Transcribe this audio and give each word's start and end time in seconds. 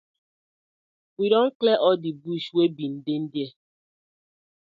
We 1.17 1.29
don 1.33 1.49
clear 1.59 1.77
all 1.85 1.97
di 2.03 2.11
bush 2.23 2.47
wey 2.55 2.67
been 2.77 2.93
dey 3.05 3.19
dere. 3.33 3.53